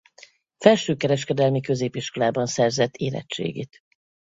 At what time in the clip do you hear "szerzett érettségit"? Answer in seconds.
2.45-3.81